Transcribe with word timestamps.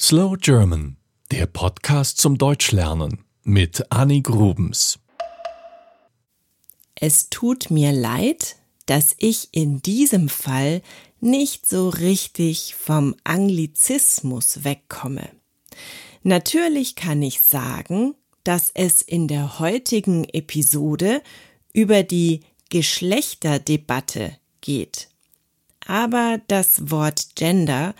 Slow 0.00 0.36
German, 0.36 0.96
der 1.30 1.46
Podcast 1.46 2.18
zum 2.18 2.36
Deutschlernen 2.36 3.24
mit 3.44 3.92
Annie 3.92 4.22
Grubens. 4.22 4.98
Es 6.96 7.30
tut 7.30 7.70
mir 7.70 7.92
leid, 7.92 8.56
dass 8.86 9.14
ich 9.18 9.50
in 9.52 9.82
diesem 9.82 10.28
Fall 10.28 10.82
nicht 11.20 11.66
so 11.66 11.88
richtig 11.90 12.74
vom 12.74 13.14
Anglizismus 13.22 14.64
wegkomme. 14.64 15.30
Natürlich 16.24 16.96
kann 16.96 17.22
ich 17.22 17.42
sagen, 17.42 18.16
dass 18.42 18.72
es 18.74 19.00
in 19.00 19.28
der 19.28 19.60
heutigen 19.60 20.24
Episode 20.24 21.22
über 21.72 22.02
die 22.02 22.40
Geschlechterdebatte 22.68 24.36
geht. 24.60 25.08
Aber 25.86 26.40
das 26.48 26.90
Wort 26.90 27.36
Gender 27.36 27.94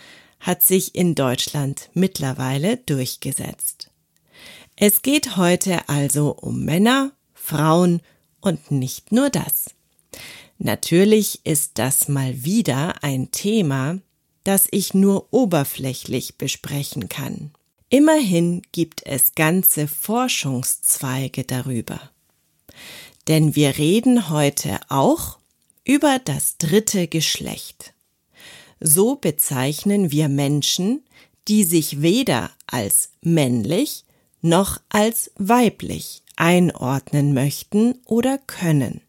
hat 0.45 0.63
sich 0.63 0.95
in 0.95 1.15
Deutschland 1.15 1.89
mittlerweile 1.95 2.77
durchgesetzt. 2.77 3.91
Es 4.77 5.01
geht 5.01 5.39
heute 5.39 5.89
also 5.89 6.33
um 6.33 6.67
Männer, 6.67 7.13
Frauen 7.33 8.03
und 8.43 8.71
nicht 8.71 9.11
nur 9.11 9.31
das. 9.31 9.71
Natürlich 10.59 11.47
ist 11.47 11.79
das 11.79 12.09
mal 12.09 12.45
wieder 12.45 13.03
ein 13.03 13.31
Thema, 13.31 14.01
das 14.45 14.69
ich 14.71 14.93
nur 14.93 15.33
oberflächlich 15.33 16.37
besprechen 16.37 17.09
kann. 17.09 17.51
Immerhin 17.89 18.61
gibt 18.71 19.07
es 19.07 19.35
ganze 19.35 19.89
Forschungszweige 19.89 21.45
darüber. 21.45 22.11
Denn 23.29 23.57
wir 23.57 23.79
reden 23.79 24.29
heute 24.29 24.79
auch 24.91 25.39
über 25.85 26.21
das 26.23 26.59
dritte 26.59 27.09
Geschlecht. 27.09 27.94
So 28.81 29.17
bezeichnen 29.17 30.11
wir 30.11 30.29
Menschen, 30.29 31.05
die 31.49 31.65
sich 31.65 32.03
weder 32.03 32.51
als 32.67 33.11
männlich 33.21 34.05
noch 34.41 34.81
als 34.89 35.31
weiblich 35.37 36.23
einordnen 36.37 37.33
möchten 37.35 37.99
oder 38.07 38.39
können. 38.39 39.01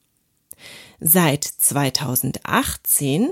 Seit 1.00 1.44
2018 1.44 3.32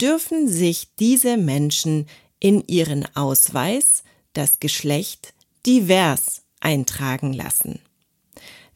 dürfen 0.00 0.48
sich 0.48 0.88
diese 0.98 1.36
Menschen 1.36 2.06
in 2.40 2.66
ihren 2.66 3.06
Ausweis 3.14 4.02
das 4.32 4.58
Geschlecht 4.60 5.32
divers 5.64 6.42
eintragen 6.60 7.32
lassen. 7.32 7.80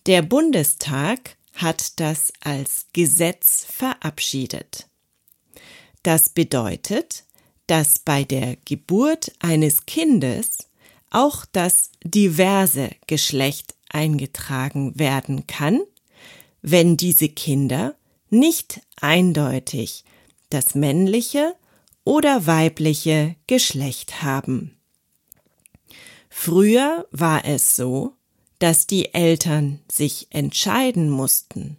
Der 0.06 0.22
Bundestag 0.22 1.37
hat 1.55 1.98
das 2.00 2.33
als 2.41 2.87
Gesetz 2.93 3.67
verabschiedet. 3.69 4.88
Das 6.09 6.31
bedeutet, 6.31 7.25
dass 7.67 7.98
bei 7.98 8.25
der 8.25 8.56
Geburt 8.64 9.31
eines 9.41 9.84
Kindes 9.84 10.70
auch 11.11 11.45
das 11.45 11.91
diverse 12.03 12.92
Geschlecht 13.06 13.75
eingetragen 13.91 14.98
werden 14.98 15.47
kann, 15.47 15.83
wenn 16.62 16.97
diese 16.97 17.28
Kinder 17.28 17.95
nicht 18.31 18.81
eindeutig 18.98 20.06
das 20.48 20.75
männliche 20.75 21.55
oder 22.05 22.47
weibliche 22.47 23.37
Geschlecht 23.47 24.22
haben. 24.22 24.78
Früher 26.31 27.06
war 27.11 27.45
es 27.45 27.77
so, 27.77 28.15
dass 28.61 28.87
die 28.87 29.12
Eltern 29.12 29.81
sich 29.93 30.28
entscheiden 30.31 31.11
mussten. 31.11 31.77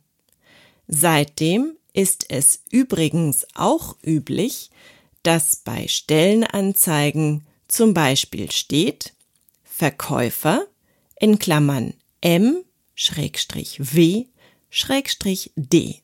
Seitdem 0.88 1.79
ist 1.94 2.26
es 2.30 2.64
übrigens 2.72 3.46
auch 3.56 3.98
üblich, 4.04 4.70
dass 5.24 5.58
bei 5.58 5.88
Stellenanzeigen 5.88 7.46
zum 7.68 7.94
Beispiel 7.94 8.52
steht 8.52 9.14
Verkäufer 9.64 10.66
in 11.20 11.40
Klammern 11.40 11.94
M 12.22 12.64
W 12.96 14.26
D. 15.56 16.02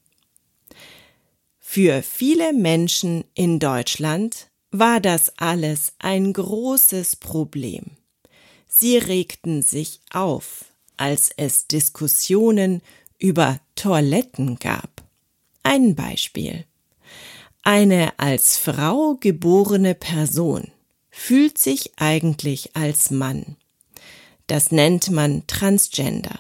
Für 1.60 2.04
viele 2.04 2.54
Menschen 2.54 3.26
in 3.34 3.60
Deutschland 3.60 4.50
war 4.72 5.00
das 5.02 5.34
alles 5.38 5.94
ein 6.00 6.32
großes 6.32 7.18
Problem. 7.18 7.98
Sie 8.68 8.98
regten 8.98 9.62
sich 9.62 10.00
auf, 10.12 10.66
als 10.96 11.32
es 11.36 11.68
Diskussionen 11.68 12.82
über 13.18 13.60
Toiletten 13.76 14.58
gab. 14.58 14.95
Ein 15.68 15.96
Beispiel. 15.96 16.64
Eine 17.64 18.20
als 18.20 18.56
Frau 18.56 19.16
geborene 19.16 19.96
Person 19.96 20.70
fühlt 21.10 21.58
sich 21.58 21.94
eigentlich 21.96 22.76
als 22.76 23.10
Mann. 23.10 23.56
Das 24.46 24.72
nennt 24.72 25.10
man 25.10 25.48
Transgender. 25.48 26.40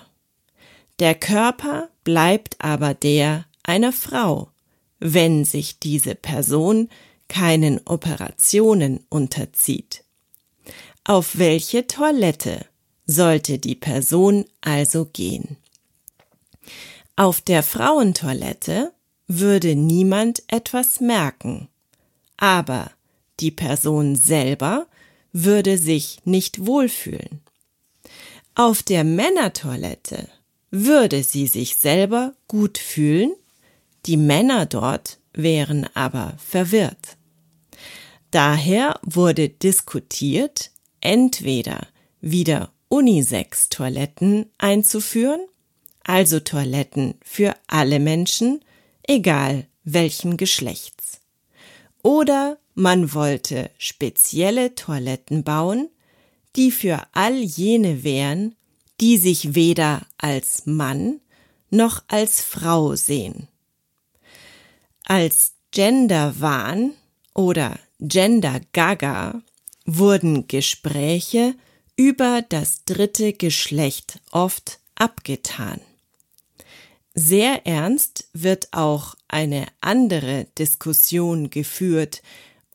Der 0.99 1.15
Körper 1.15 1.89
bleibt 2.03 2.57
aber 2.59 2.93
der 2.93 3.45
einer 3.63 3.91
Frau, 3.93 4.51
wenn 4.99 5.43
sich 5.43 5.79
diese 5.79 6.13
Person 6.13 6.87
keinen 7.27 7.81
Operationen 7.85 9.07
unterzieht. 9.09 10.03
Auf 11.03 11.39
welche 11.39 11.87
Toilette 11.87 12.67
sollte 13.07 13.57
die 13.57 13.75
Person 13.75 14.45
also 14.61 15.05
gehen? 15.05 15.57
Auf 17.15 17.41
der 17.41 17.63
Frauentoilette 17.63 18.91
würde 19.27 19.75
niemand 19.75 20.43
etwas 20.47 20.99
merken, 20.99 21.67
aber 22.37 22.91
die 23.39 23.51
Person 23.51 24.15
selber 24.15 24.87
würde 25.31 25.77
sich 25.77 26.19
nicht 26.23 26.65
wohlfühlen. 26.65 27.41
Auf 28.55 28.83
der 28.83 29.03
Männertoilette 29.03 30.29
würde 30.71 31.23
sie 31.23 31.47
sich 31.47 31.75
selber 31.75 32.33
gut 32.47 32.77
fühlen, 32.77 33.33
die 34.05 34.17
Männer 34.17 34.65
dort 34.65 35.19
wären 35.33 35.87
aber 35.93 36.35
verwirrt. 36.37 37.17
Daher 38.31 38.99
wurde 39.03 39.49
diskutiert, 39.49 40.71
entweder 41.01 41.87
wieder 42.21 42.71
Unisex-Toiletten 42.89 44.49
einzuführen, 44.57 45.41
also 46.03 46.39
Toiletten 46.39 47.15
für 47.23 47.55
alle 47.67 47.99
Menschen, 47.99 48.61
egal 49.07 49.67
welchen 49.83 50.38
Geschlechts. 50.38 51.21
Oder 52.01 52.57
man 52.73 53.13
wollte 53.13 53.71
spezielle 53.77 54.75
Toiletten 54.75 55.43
bauen, 55.43 55.89
die 56.55 56.71
für 56.71 57.01
all 57.13 57.35
jene 57.35 58.03
wären, 58.03 58.55
die 59.01 59.17
sich 59.17 59.55
weder 59.55 60.05
als 60.17 60.66
Mann 60.66 61.19
noch 61.69 62.03
als 62.07 62.41
Frau 62.41 62.95
sehen. 62.95 63.47
Als 65.03 65.53
Genderwahn 65.72 66.93
oder 67.33 67.77
Gender 67.99 68.61
Gaga 68.72 69.41
wurden 69.85 70.47
Gespräche 70.47 71.55
über 71.97 72.41
das 72.47 72.85
dritte 72.85 73.33
Geschlecht 73.33 74.19
oft 74.31 74.79
abgetan. 74.95 75.79
Sehr 77.17 77.65
ernst 77.65 78.27
wird 78.33 78.67
auch 78.73 79.15
eine 79.29 79.67
andere 79.79 80.47
Diskussion 80.59 81.49
geführt, 81.49 82.21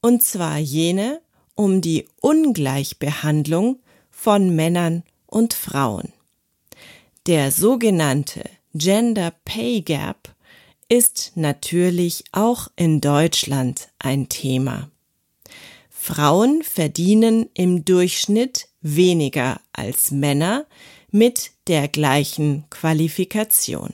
und 0.00 0.22
zwar 0.22 0.56
jene 0.56 1.20
um 1.54 1.82
die 1.82 2.08
Ungleichbehandlung 2.22 3.80
von 4.10 4.56
Männern 4.56 5.02
und 5.26 5.52
Frauen. 5.52 6.14
Der 7.26 7.52
sogenannte 7.52 8.42
Gender 8.72 9.34
Pay 9.44 9.82
Gap 9.82 10.34
ist 10.88 11.32
natürlich 11.34 12.24
auch 12.32 12.68
in 12.76 13.02
Deutschland 13.02 13.88
ein 13.98 14.30
Thema. 14.30 14.90
Frauen 15.90 16.62
verdienen 16.62 17.50
im 17.52 17.84
Durchschnitt 17.84 18.68
weniger 18.80 19.60
als 19.74 20.10
Männer 20.10 20.64
mit 21.10 21.50
der 21.66 21.88
gleichen 21.88 22.64
Qualifikation. 22.70 23.92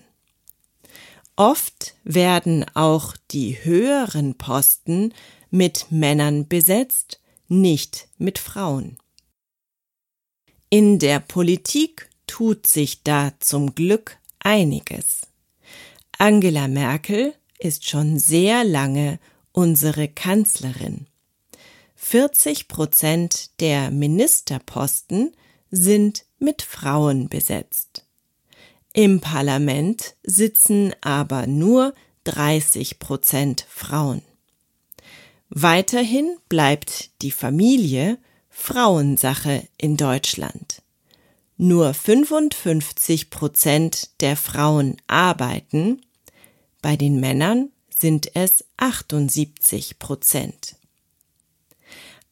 Oft 1.36 1.94
werden 2.02 2.64
auch 2.74 3.14
die 3.30 3.62
höheren 3.62 4.36
Posten 4.36 5.12
mit 5.50 5.86
Männern 5.90 6.48
besetzt, 6.48 7.20
nicht 7.46 8.08
mit 8.16 8.38
Frauen. 8.38 8.96
In 10.70 10.98
der 10.98 11.20
Politik 11.20 12.08
tut 12.26 12.66
sich 12.66 13.02
da 13.02 13.32
zum 13.38 13.74
Glück 13.74 14.18
einiges. 14.40 15.26
Angela 16.18 16.68
Merkel 16.68 17.34
ist 17.58 17.86
schon 17.86 18.18
sehr 18.18 18.64
lange 18.64 19.18
unsere 19.52 20.08
Kanzlerin. 20.08 21.06
40 21.96 22.68
Prozent 22.68 23.60
der 23.60 23.90
Ministerposten 23.90 25.36
sind 25.70 26.24
mit 26.38 26.62
Frauen 26.62 27.28
besetzt. 27.28 28.05
Im 28.98 29.20
Parlament 29.20 30.14
sitzen 30.22 30.94
aber 31.02 31.46
nur 31.46 31.92
30 32.24 32.98
Prozent 32.98 33.66
Frauen. 33.68 34.22
Weiterhin 35.50 36.38
bleibt 36.48 37.10
die 37.20 37.30
Familie 37.30 38.16
Frauensache 38.48 39.68
in 39.76 39.98
Deutschland. 39.98 40.80
Nur 41.58 41.92
55 41.92 43.28
Prozent 43.28 44.08
der 44.22 44.34
Frauen 44.34 44.96
arbeiten, 45.08 46.00
bei 46.80 46.96
den 46.96 47.20
Männern 47.20 47.72
sind 47.94 48.34
es 48.34 48.64
78 48.78 49.98
Prozent. 49.98 50.76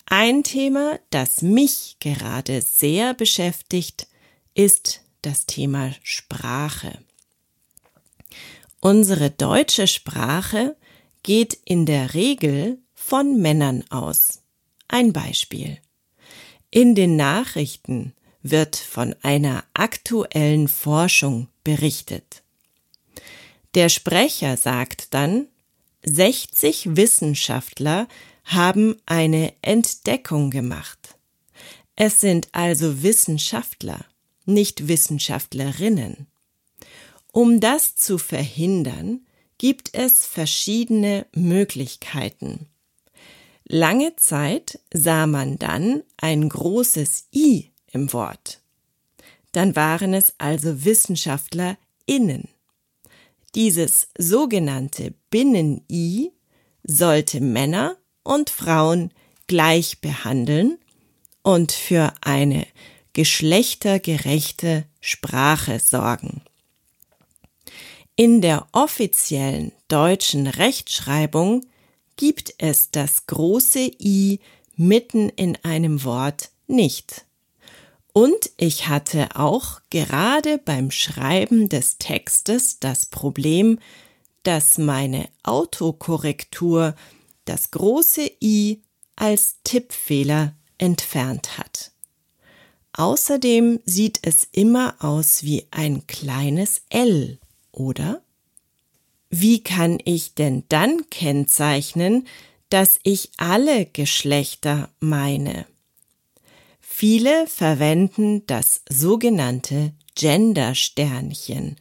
Ein 0.07 0.43
Thema, 0.45 0.99
das 1.11 1.43
mich 1.43 1.99
gerade 2.01 2.63
sehr 2.63 3.13
beschäftigt, 3.13 4.07
ist 4.55 5.04
das 5.26 5.47
Thema 5.47 5.93
Sprache. 6.03 6.99
Unsere 8.81 9.31
deutsche 9.31 9.87
Sprache 9.87 10.76
geht 11.23 11.55
in 11.65 11.87
der 11.87 12.15
Regel 12.15 12.79
von 12.94 13.41
Männern 13.41 13.85
aus. 13.91 14.43
Ein 14.88 15.12
Beispiel. 15.12 15.79
In 16.71 16.94
den 16.94 17.17
Nachrichten 17.17 18.15
wird 18.43 18.76
von 18.76 19.15
einer 19.23 19.65
aktuellen 19.73 20.69
Forschung 20.69 21.49
berichtet. 21.65 22.43
Der 23.75 23.88
Sprecher 23.88 24.56
sagt 24.56 25.15
dann, 25.15 25.49
60 26.05 26.97
Wissenschaftler 26.97 28.06
haben 28.44 28.97
eine 29.06 29.55
Entdeckung 29.62 30.50
gemacht. 30.50 31.17
Es 31.97 32.20
sind 32.20 32.49
also 32.53 33.03
Wissenschaftler, 33.03 34.05
nicht 34.44 34.88
Wissenschaftlerinnen. 34.88 36.26
Um 37.32 37.61
das 37.61 37.96
zu 37.96 38.19
verhindern, 38.19 39.26
gibt 39.58 39.94
es 39.94 40.26
verschiedene 40.26 41.26
Möglichkeiten. 41.35 42.69
Lange 43.67 44.14
Zeit 44.17 44.79
sah 44.93 45.26
man 45.26 45.58
dann 45.58 46.02
ein 46.19 46.49
großes 46.49 47.29
I 47.35 47.73
im 47.91 48.12
Wort. 48.12 48.61
Dann 49.52 49.75
waren 49.75 50.14
es 50.14 50.35
also 50.38 50.85
WissenschaftlerInnen. 50.85 52.49
Dieses 53.55 54.08
sogenannte 54.19 55.14
Binnen-I 55.31 56.32
sollte 56.82 57.41
Männer 57.41 57.96
und 58.23 58.50
Frauen 58.50 59.12
gleich 59.46 60.00
behandeln 60.00 60.79
und 61.43 61.73
für 61.73 62.12
eine 62.20 62.67
geschlechtergerechte 63.15 64.85
Sprache 65.01 65.81
sorgen. 65.81 66.43
In 68.17 68.41
der 68.41 68.67
offiziellen 68.73 69.73
deutschen 69.89 70.47
Rechtschreibung 70.47 71.65
gibt 72.17 72.55
es 72.59 72.91
das 72.91 73.27
große 73.27 73.91
I 73.99 74.39
mitten 74.77 75.31
in 75.31 75.57
einem 75.65 76.05
Wort 76.05 76.51
nicht. 76.67 77.25
Und 78.13 78.51
ich 78.57 78.89
hatte 78.89 79.35
auch 79.35 79.81
gerade 79.91 80.59
beim 80.59 80.93
Schreiben 80.93 81.69
des 81.69 81.99
Textes 81.99 82.79
das 82.79 83.07
Problem, 83.07 83.81
dass 84.45 84.79
meine 84.79 85.29
Autokorrektur 85.43 86.95
das 87.45 87.73
große 87.73 88.31
I 88.41 88.83
als 89.17 89.57
Tippfehler 89.65 90.55
entfernt 90.79 91.59
hat. 91.59 91.94
Außerdem 92.96 93.81
sieht 93.85 94.20
es 94.23 94.46
immer 94.52 94.94
aus 95.00 95.43
wie 95.43 95.67
ein 95.73 96.06
kleines 96.06 96.82
L, 96.91 97.41
oder? 97.73 98.23
Wie 99.31 99.64
kann 99.64 99.99
ich 100.05 100.35
denn 100.35 100.62
dann 100.69 101.11
kennzeichnen, 101.11 102.29
dass 102.70 103.00
ich 103.02 103.31
alle 103.37 103.87
Geschlechter 103.87 104.91
meine? 105.00 105.67
Viele 106.81 107.49
verwenden 107.49 108.46
das 108.46 108.82
sogenannte 108.88 109.93
Gender-Sternchen, 110.14 111.76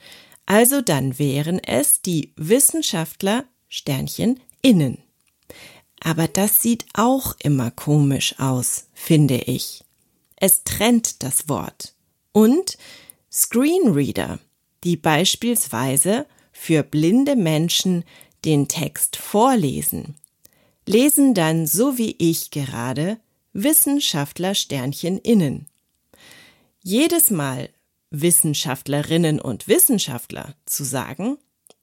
also 0.47 0.81
dann 0.81 1.19
wären 1.19 1.59
es 1.59 2.01
die 2.01 2.33
Wissenschaftler 2.35 3.45
Sternchen 3.69 4.39
innen. 4.63 4.97
Aber 5.99 6.27
das 6.27 6.59
sieht 6.59 6.85
auch 6.95 7.35
immer 7.43 7.69
komisch 7.69 8.39
aus, 8.39 8.87
finde 8.93 9.35
ich. 9.35 9.83
Es 10.45 10.65
trennt 10.65 11.23
das 11.23 11.47
Wort. 11.47 11.95
Und 12.33 12.77
Screenreader, 13.31 14.39
die 14.83 14.97
beispielsweise 14.97 16.25
für 16.51 16.83
blinde 16.83 17.37
Menschen 17.37 18.03
den 18.43 18.67
Text 18.67 19.15
vorlesen, 19.15 20.15
lesen 20.85 21.33
dann 21.33 21.65
so 21.65 21.97
wie 21.97 22.17
ich 22.19 22.51
gerade 22.51 23.21
Wissenschaftler 23.53 24.53
Sternchen 24.53 25.17
innen. 25.17 25.67
Jedes 26.81 27.31
Mal 27.31 27.69
Wissenschaftlerinnen 28.09 29.39
und 29.39 29.69
Wissenschaftler 29.69 30.55
zu 30.65 30.83
sagen, 30.83 31.37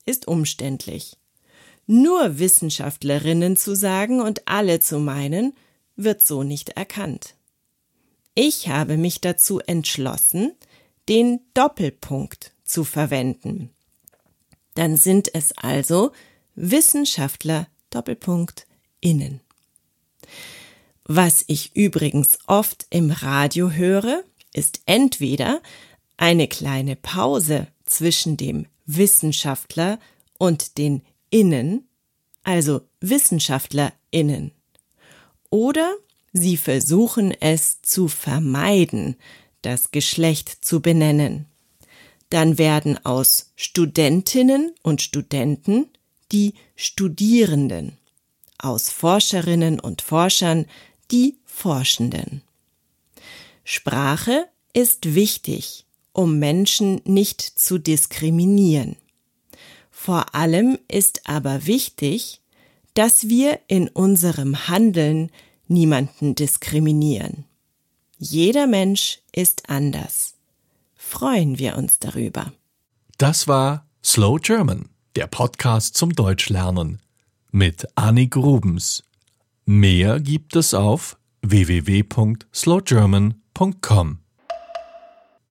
ist 0.04 0.28
umständlich. 0.28 1.16
Nur 1.86 2.38
Wissenschaftlerinnen 2.38 3.56
zu 3.56 3.74
sagen 3.74 4.20
und 4.20 4.46
alle 4.46 4.80
zu 4.80 4.98
meinen, 4.98 5.54
wird 5.96 6.22
so 6.22 6.42
nicht 6.42 6.68
erkannt. 6.76 7.36
Ich 8.34 8.68
habe 8.68 8.96
mich 8.96 9.20
dazu 9.20 9.60
entschlossen, 9.60 10.52
den 11.08 11.40
Doppelpunkt 11.54 12.52
zu 12.64 12.84
verwenden. 12.84 13.70
Dann 14.74 14.96
sind 14.96 15.34
es 15.34 15.52
also 15.52 16.12
Wissenschaftler 16.54 17.66
Doppelpunkt 17.90 18.66
innen. 19.00 19.40
Was 21.04 21.44
ich 21.48 21.74
übrigens 21.74 22.38
oft 22.46 22.86
im 22.90 23.10
Radio 23.10 23.72
höre, 23.72 24.22
ist 24.52 24.82
entweder 24.86 25.60
eine 26.16 26.46
kleine 26.46 26.94
Pause 26.94 27.66
zwischen 27.84 28.36
dem 28.36 28.66
Wissenschaftler 28.86 29.98
und 30.38 30.78
den 30.78 31.02
Innen, 31.30 31.88
also 32.44 32.82
WissenschaftlerInnen. 33.00 34.52
Oder 35.50 35.92
sie 36.32 36.56
versuchen 36.56 37.32
es 37.40 37.82
zu 37.82 38.08
vermeiden, 38.08 39.16
das 39.62 39.90
Geschlecht 39.90 40.64
zu 40.64 40.80
benennen. 40.80 41.46
Dann 42.30 42.58
werden 42.58 43.04
aus 43.04 43.52
Studentinnen 43.56 44.72
und 44.82 45.02
Studenten 45.02 45.88
die 46.32 46.54
Studierenden, 46.76 47.98
aus 48.58 48.88
Forscherinnen 48.90 49.80
und 49.80 50.02
Forschern 50.02 50.66
die 51.10 51.36
Forschenden. 51.44 52.42
Sprache 53.64 54.46
ist 54.72 55.14
wichtig, 55.14 55.84
um 56.12 56.38
Menschen 56.38 57.00
nicht 57.04 57.40
zu 57.40 57.78
diskriminieren. 57.78 58.96
Vor 59.90 60.34
allem 60.34 60.78
ist 60.88 61.28
aber 61.28 61.66
wichtig, 61.66 62.40
dass 62.94 63.28
wir 63.28 63.60
in 63.68 63.88
unserem 63.88 64.68
Handeln 64.68 65.30
niemanden 65.70 66.34
diskriminieren. 66.34 67.46
Jeder 68.18 68.66
Mensch 68.66 69.20
ist 69.32 69.70
anders. 69.70 70.34
Freuen 70.94 71.58
wir 71.58 71.76
uns 71.76 71.98
darüber. 71.98 72.52
Das 73.16 73.48
war 73.48 73.86
Slow 74.04 74.38
German, 74.40 74.90
der 75.16 75.26
Podcast 75.26 75.96
zum 75.96 76.14
Deutschlernen 76.14 77.00
mit 77.50 77.88
Annik 77.94 78.36
Rubens. 78.36 79.02
Mehr 79.64 80.20
gibt 80.20 80.54
es 80.56 80.74
auf 80.74 81.16
www.slowgerman.com. 81.42 84.18